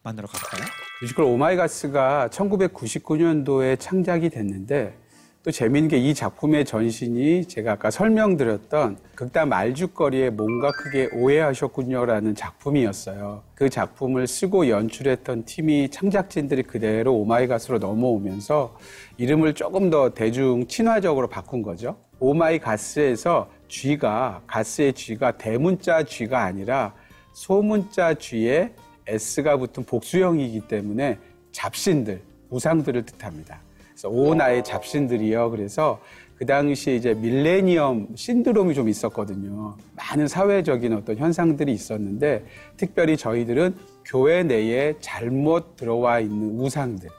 [0.03, 0.69] 만나러 갈까요?
[1.01, 5.01] 뮤지컬 Oh My Gods가 1999년도에 창작이 됐는데
[5.43, 13.41] 또 재미있는 게 이 작품의 전신이 제가 아까 설명드렸던 극단 말죽거리에 뭔가 크게 오해하셨군요라는 작품이었어요.
[13.55, 18.77] 그 작품을 쓰고 연출했던 팀이 창작진들이 그대로 Oh My Gods로 넘어오면서
[19.17, 21.97] 이름을 조금 더 대중 친화적으로 바꾼 거죠.
[22.19, 26.93] 오마이갓스에서 쥐가 가스의 쥐가 대문자 쥐가 아니라
[27.33, 28.73] 소문자 G에
[29.07, 31.17] S가 붙은 복수형이기 때문에
[31.51, 33.59] 잡신들, 우상들을 뜻합니다.
[34.09, 35.51] 오 나의 잡신들이요.
[35.51, 35.99] 그래서
[36.35, 39.75] 그 당시에 이제 밀레니엄 신드롬이 좀 있었거든요.
[39.95, 42.45] 많은 사회적인 어떤 현상들이 있었는데
[42.77, 47.09] 특별히 저희들은 교회 내에 잘못 들어와 있는 우상들,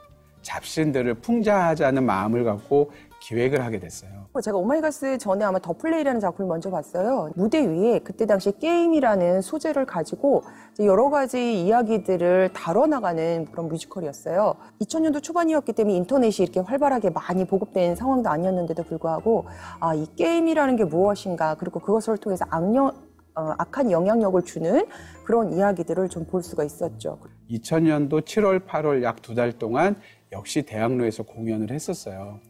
[0.43, 2.91] 잡신들을 풍자하자는 마음을 갖고
[3.23, 4.27] 기획을 하게 됐어요.
[4.43, 7.31] 제가 Oh My Gods 전에 아마 The Play라는 작품을 먼저 봤어요.
[7.37, 10.43] 무대 위에 그때 당시 게임이라는 소재를 가지고
[10.81, 14.55] 여러 가지 이야기들을 다뤄나가는 그런 뮤지컬이었어요.
[14.81, 19.47] 2000년도 초반이었기 때문에 인터넷이 이렇게 활발하게 많이 보급된 상황도 아니었는데도 불구하고
[19.79, 22.89] 아, 이 게임이라는 게 무엇인가 그리고 그것을 통해서 악령,
[23.37, 24.85] 어, 악한 영향력을 주는
[25.25, 27.19] 그런 이야기들을 좀 볼 수가 있었죠.
[27.51, 29.95] 2000년도 7월, 8월 약 두 달 동안
[30.33, 32.41] 역시 대학로에서 공연을 했었어요.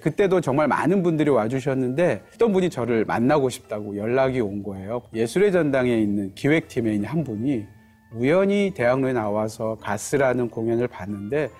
[0.00, 5.02] 그때도 정말 많은 분들이 와주셨는데 어떤 분이 저를 만나고 싶다고 연락이 온 거예요.
[5.14, 7.64] 예술의 전당에 있는 기획팀에 있는 한 분이
[8.12, 11.50] 우연히 대학로에 나와서 가스라는 공연을 봤는데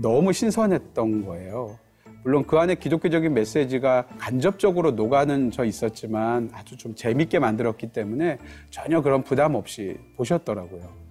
[0.00, 1.78] 너무 신선했던 거예요.
[2.22, 8.38] 물론 그 안에 기독교적인 메시지가 간접적으로 녹아는 저 있었지만 아주 좀 재밌게 만들었기 때문에
[8.70, 11.03] 전혀 그런 부담 없이 보셨더라고요.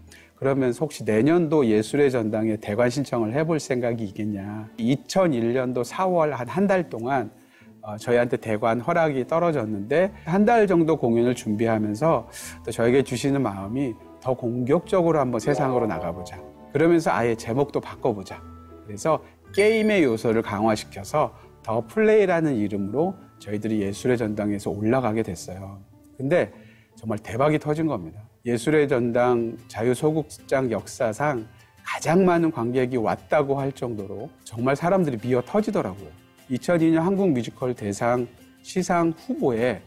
[0.43, 4.67] 그러면서 혹시 내년도 예술의 전당에 대관 신청을 해볼 생각이 있겠냐.
[4.77, 7.31] 2001년도 4월 한 한 달 동안
[7.81, 12.27] 어, 저희한테 대관 허락이 떨어졌는데 한 달 정도 공연을 준비하면서
[12.65, 16.41] 또 저에게 주시는 마음이 더 공격적으로 한번 세상으로 나가보자.
[16.73, 18.41] 그러면서 아예 제목도 바꿔보자.
[18.85, 19.23] 그래서
[19.55, 25.79] 게임의 요소를 강화시켜서 더 플레이라는 이름으로 저희들이 예술의 전당에서 올라가게 됐어요.
[26.17, 26.51] 근데
[26.97, 28.19] 정말 대박이 터진 겁니다.
[28.45, 31.47] 예술의 전당 자유소극장 역사상
[31.81, 36.09] 가장 많은 관객이 왔다고 할 정도로 정말 사람들이 미어 터지더라고요.
[36.51, 38.27] 2002년 한국 뮤지컬 대상
[38.61, 39.81] 시상 후보에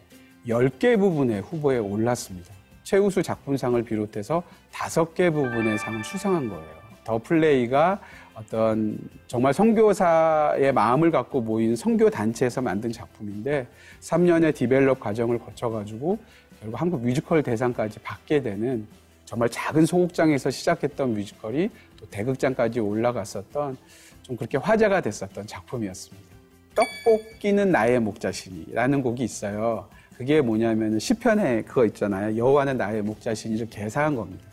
[0.48, 2.54] 10개 부분의 후보에 올랐습니다.
[2.82, 4.42] 최우수 작품상을 비롯해서
[4.72, 6.86] 5개 부분의 상을 수상한 거예요.
[7.04, 8.00] The Play가
[8.34, 13.68] 어떤 정말 선교사의 마음을 갖고 모인 선교 단체에서 만든 작품인데
[14.00, 16.18] 3년의 develop 과정을 거쳐 가지고
[16.66, 18.88] 결국 한국 뮤지컬 대상까지 받게 되는
[19.24, 23.76] 정말 작은 소극장에서 시작했던 뮤지컬이 또 대극장까지 올라갔었던
[24.22, 26.28] 좀 그렇게 화제가 됐었던 작품이었습니다.
[26.74, 29.88] 떡볶이는 나의 목자신이라는 곡이 있어요.
[30.16, 32.36] 그게 뭐냐면 시편에 그거 있잖아요.
[32.36, 34.44] 여호와는 나의 목자신이를 개사한 겁니다.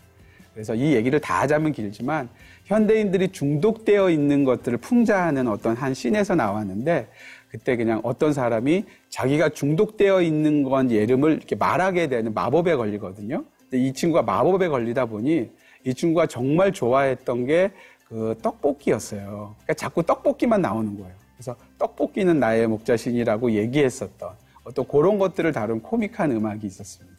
[0.52, 2.28] 그래서 이 얘기를 다 하자면 길지만
[2.66, 7.08] 현대인들이 중독되어 있는 것들을 풍자하는 어떤 한 씬에서 나왔는데
[7.54, 13.44] 그때 그냥 어떤 사람이 자기가 중독되어 있는 건 예름을 이렇게 말하게 되는 마법에 걸리거든요.
[13.60, 15.50] 근데 이 친구가 마법에 걸리다 보니
[15.86, 17.70] 이 친구가 정말 좋아했던 게
[18.08, 19.56] 그 떡볶이였어요.
[19.58, 21.14] 그러니까 자꾸 떡볶이만 나오는 거예요.
[21.36, 27.14] 그래서 떡볶이는 나의 목자신이라고 얘기했었던 어떤 그런 것들을 다룬 코믹한 음악이 있었습니다.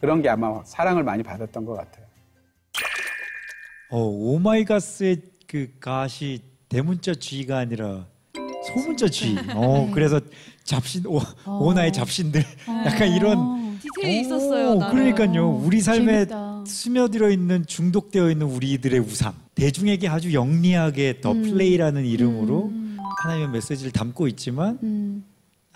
[0.00, 2.06] 그런 게 아마 사랑을 많이 받았던 것 같아요.
[3.90, 8.06] 어, 오마이갓스의 그 가시 대문자 G가 아니라
[8.74, 9.36] 소문자 G.
[9.54, 10.20] 어, 그래서
[10.64, 12.44] 잡신 오, 오 나의 잡신들
[12.86, 14.78] 약간 이런 디테일이 오, 있었어요.
[14.90, 15.50] 그러니까요.
[15.50, 16.64] 우리 삶에 재밌다.
[16.66, 19.34] 스며들어 있는 중독되어 있는 우리들의 우상.
[19.54, 22.70] 대중에게 아주 영리하게 The Play라는 이름으로
[23.22, 25.24] 하나님의 메시지를 담고 있지만 음.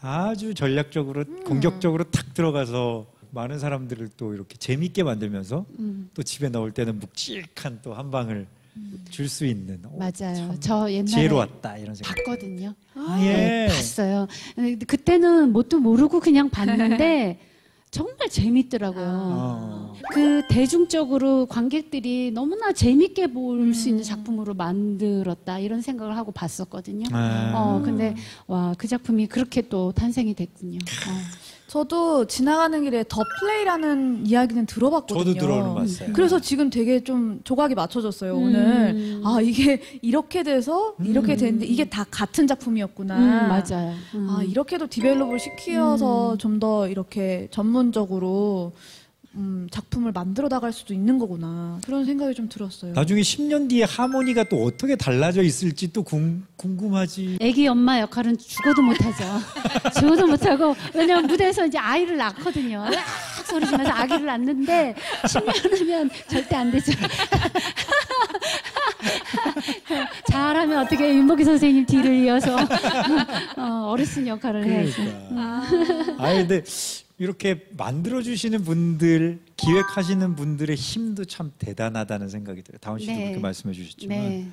[0.01, 6.09] 아주 전략적으로 공격적으로 탁 들어가서 많은 사람들을 또 이렇게 재밌게 만들면서 음.
[6.15, 8.47] 또 집에 넣을 때는 묵직한 또 한 방을
[9.11, 10.55] 줄 수 있는 오, 맞아요.
[10.61, 12.17] 저 옛날에 지혜로웠다 이런 생각.
[12.17, 12.75] 봤거든요.
[12.95, 13.67] 아, 네, 예.
[13.69, 14.27] 봤어요.
[14.55, 17.39] 근데 그때는 뭣도 모르고 그냥 봤는데
[17.93, 19.05] 정말 재밌더라고요.
[19.07, 19.95] 어.
[20.11, 27.07] 그 대중적으로 관객들이 너무나 재밌게 볼수 있는 작품으로 만들었다 이런 생각을 하고 봤었거든요.
[27.13, 27.53] 아.
[27.55, 28.15] 어 근데
[28.49, 30.79] 와 그 작품이 그렇게 또 탄생이 됐군요.
[30.79, 31.44] 어.
[31.75, 35.25] 저도 지나가는 길에 The Play라는 이야기는 들어봤거든요.
[35.25, 36.12] 저도 들어는 봤어요.
[36.12, 38.42] 그래서 지금 되게 좀 조각이 맞춰졌어요 음.
[38.44, 39.20] 오늘.
[39.25, 43.18] 아 이게 이렇게 돼서 이렇게 됐는데 이게 다 같은 작품이었구나.
[43.18, 43.92] 음, 맞아요.
[44.14, 44.29] 음.
[44.31, 48.70] 아 이렇게도 develop을 시키어서 좀 더 이렇게 전문적으로
[49.37, 52.93] 음, 작품을 만들어 나갈 수도 있는 거구나 그런 생각이 좀 들었어요.
[52.93, 57.39] 나중에 10년 뒤에 하모니가 또 어떻게 달라져 있을지 또 궁, 궁금하지.
[57.41, 59.25] 애기 엄마 역할은 죽어도 못하죠.
[59.99, 62.87] 죽어도 못하고 왜냐면 무대에서 이제 아이를 낳거든요.
[62.91, 63.05] 으악
[63.47, 66.93] 소리 지면서 아기를 낳는데 10년 후면 절대 안 되죠.
[70.31, 72.57] 잘하면 어떻게 윤복희 선생님 뒤를 이어서
[73.57, 74.93] 어, 어르신 역할을 해야지.
[74.95, 75.63] 그러니까.
[76.19, 76.63] 아 근데
[77.19, 82.79] 이렇게 만들어 주시는 분들, 기획하시는 분들의 힘도 참 대단하다는 생각이 들어요.
[82.81, 83.25] 다운 씨도 네.
[83.25, 84.48] 그렇게 말씀해 주셨지만 네.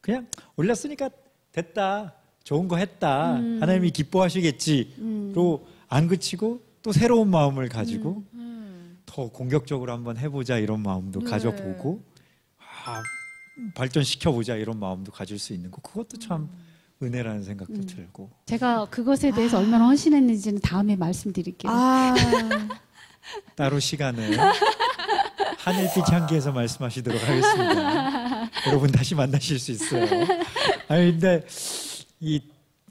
[0.00, 0.26] 그냥
[0.56, 1.10] 올렸으니까
[1.52, 2.14] 됐다.
[2.44, 3.36] 좋은 거 했다.
[3.36, 3.60] 음.
[3.60, 8.22] 하나님이 기뻐하시겠지로 안 그치고 또 새로운 마음을 가지고
[9.04, 11.30] 더 공격적으로 한번 해보자 이런 마음도 네.
[11.30, 12.02] 가져보고
[12.58, 13.02] 아,
[13.74, 16.48] 발전시켜 보자 이런 마음도 가질 수 있는 거 그것도 참
[17.02, 17.86] 은혜라는 생각도 음.
[17.86, 21.70] 들고 제가 그것에 대해서 얼마나 헌신했는지는 다음에 말씀드릴게요.
[21.70, 22.14] 아,
[23.54, 24.38] 따로 시간을
[25.58, 28.50] 하늘빛 향기에서 말씀하시도록 하겠습니다.
[28.68, 30.06] 여러분 다시 만나실 수 있어요.
[30.88, 31.44] 아니 근데
[32.20, 32.40] 이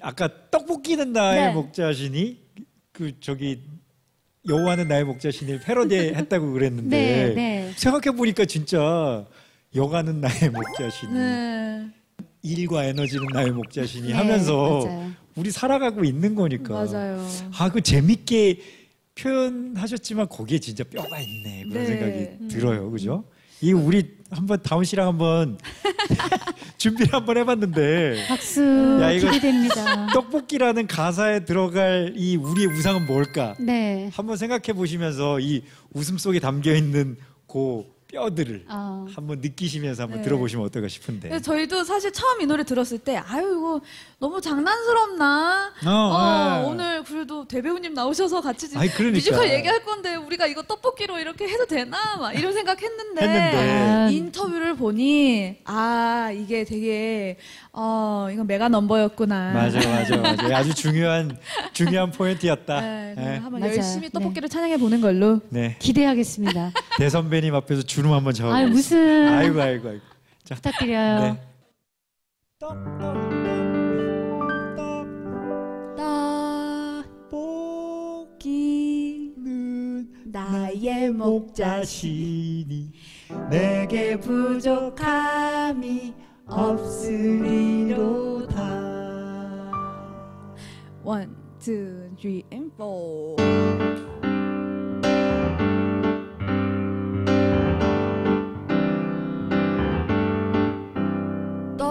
[0.02, 1.54] 아까 떡볶이는 나의 네.
[1.54, 2.46] 목자시니
[2.92, 3.64] 그 저기
[4.48, 7.74] 여호와는 나의 목자시니 패러디 했다고 그랬는데 네, 네.
[7.76, 9.26] 생각해 보니까 진짜
[9.74, 11.88] 여가는 나의 목자시니 네.
[12.46, 15.12] 일과 에너지는 나의 목자시니 네, 하면서 맞아요.
[15.36, 17.28] 우리 살아가고 있는 거니까 맞아요.
[17.58, 18.60] 아, 그 재밌게
[19.16, 21.86] 표현하셨지만 거기에 진짜 뼈가 있네 그런 네.
[21.86, 23.24] 생각이 들어요, 그죠?
[23.62, 25.58] 이 우리 한번 다운 씨랑 한번
[26.78, 28.62] 준비를 한번 해봤는데 박수
[29.02, 30.08] 야, 이거- 기대됩니다.
[30.14, 33.56] 떡볶이라는 가사에 들어갈 이 우리의 우상은 뭘까?
[33.60, 34.10] 네.
[34.14, 37.18] 한번 생각해 보시면서 이 웃음 속에 담겨 있는
[37.48, 37.86] 그
[38.16, 39.06] 뼈들을 어.
[39.14, 40.24] 한번 느끼시면서 한번 네.
[40.24, 41.42] 들어보시면 어떨까 싶은데.
[41.42, 43.82] 저희도 사실 처음 이 노래 들었을 때 아유 이거
[44.20, 45.74] 너무 장난스럽나?
[45.86, 46.68] 어, 어, 네.
[46.70, 49.18] 오늘 그래도 대배우님 나오셔서 같이 아이, 그러니까.
[49.18, 51.98] 뮤지컬 얘기할 건데 우리가 이거 떡볶이로 이렇게 해도 되나?
[52.18, 53.58] 막 이런 생각했는데 했는데.
[53.58, 57.38] 아, 인터뷰를 보니 아 이게 되게
[57.74, 59.52] 어 이건 메가 넘버였구나.
[59.54, 60.58] 맞아, 맞아, 맞아.
[60.58, 61.38] 아주 중요한
[61.74, 62.80] 중요한 포인트였다.
[62.80, 63.38] 네, 네.
[63.38, 63.76] 한번 맞아요.
[63.76, 64.10] 열심히 네.
[64.10, 65.42] 떡볶이를 찬양해 보는 걸로.
[65.50, 65.76] 네.
[65.80, 66.72] 기대하겠습니다.
[66.98, 68.54] 대선배님 앞에서 주름 한번 잡아.
[68.56, 70.04] 아유 무슨 아이고 아이고 아이고.
[70.44, 71.20] 자, 부탁드려요.
[71.20, 71.40] 네.
[78.86, 82.92] 떡볶이는 나의 목자신이
[83.50, 86.14] 내게 부족함이
[86.48, 87.56] 없으리로다.
[91.04, 93.36] One, two, three, and four.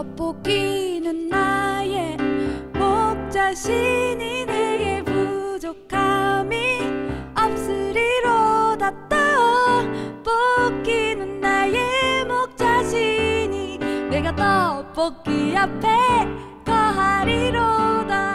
[0.05, 2.17] 떡볶이는 나의
[2.75, 6.57] 목 자신이 내게 부족함이
[7.35, 8.93] 없으리로다
[10.23, 13.79] 떡볶이는 나의 목 자신이
[14.11, 15.89] 내가 떡볶이 앞에
[16.67, 18.35] 거하리로다.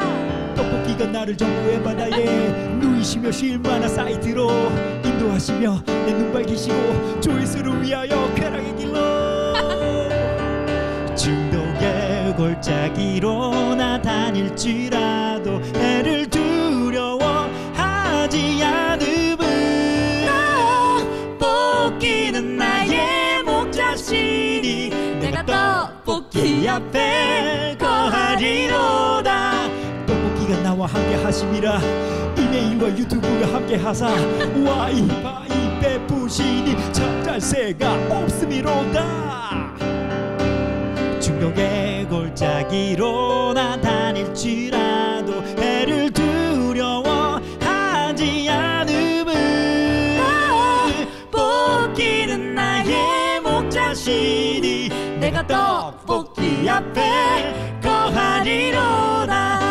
[0.55, 2.49] 떡볶이가 나를 전부의 바다에
[2.79, 4.49] 누이시며 실만한 사이트로
[5.05, 8.75] 인도하시며 내 눈 밝히시고 조회수를 위하여 쾌락의
[12.49, 17.43] 골짜기로 나 다닐지라도 해를 두려워하지
[18.63, 20.25] 않음은
[21.37, 24.89] 떡볶이는 나의 목 자신이
[25.19, 29.69] 내가 떡볶이 앞에 거하리로다.
[30.07, 31.79] 떡볶이가 나와 함께 하심이라
[32.35, 39.29] 이메일과 유튜브가 함께 하사 와이파이 베푸시니 잠잘새가 없음이로다.
[41.19, 41.88] 중독의
[42.39, 47.43] 골짜기로 나 다닐지라도 해를 두려워하지
[48.49, 50.17] 않음은
[51.31, 54.87] 떡볶이는 나의 목 자신이
[55.19, 59.68] 내가 떡볶이 앞에 거하리로다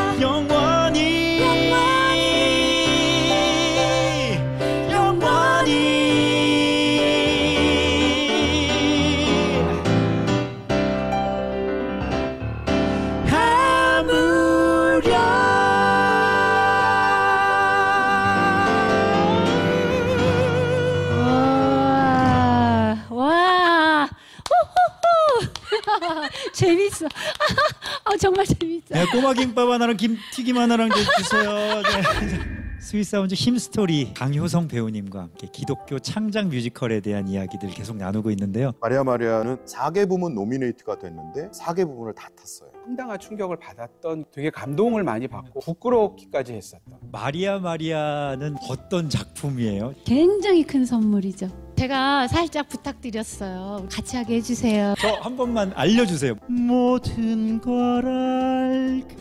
[29.29, 31.83] 꼬마 김밥 하나랑 김튀김 하나랑 좀 주세요.
[31.83, 32.59] 네.
[32.81, 38.73] Sweet Sounds Hymnstory 강효성 배우님과 함께 기독교 창작 뮤지컬에 대한 이야기들 계속 나누고 있는데요.
[38.81, 42.71] 마리아 마리아는 4개 부문 nominate가 됐는데 4개 부문을 다 탔어요.
[42.85, 49.95] 상당한 충격을 받았던 되게 감동을 많이 받고 부끄럽기까지 했었던 마리아 마리아는 어떤 작품이에요?
[50.07, 51.49] 굉장히 큰 선물이죠.
[51.83, 53.87] 제가 살짝 부탁드렸어요.
[53.93, 54.95] 같이 하게 해주세요.
[54.99, 56.35] 저 한 번만 알려주세요.
[56.49, 59.15] 모든 걸 알게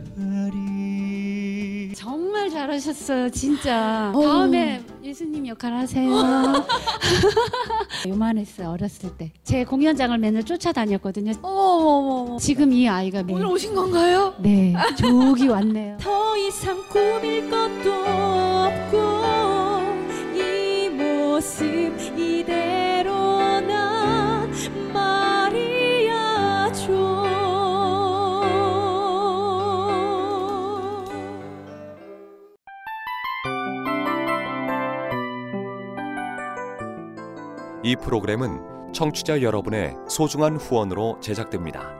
[0.00, 1.92] 되리.
[1.94, 4.10] 정말 잘하셨어요, 진짜.
[4.12, 6.10] 다음에 예수님 역할 하세요.
[8.08, 9.30] 요만했어요, 어렸을 때.
[9.44, 11.32] 제 공연장을 맨날 쫓아다녔거든요.
[11.42, 12.38] 어머머머.
[12.38, 14.34] 지금 이 아이가 매- 오늘 오신 건가요?
[14.40, 15.96] 네, 저기 왔네요.
[16.00, 19.19] 더 이상 꾸밀 것도 없고 이
[21.40, 21.64] 모습
[22.18, 23.10] 이대로
[23.60, 24.46] 나
[24.92, 26.10] 마리아죠
[37.82, 41.99] 이 프로그램은 청취자 여러분의 소중한 후원으로 제작됩니다.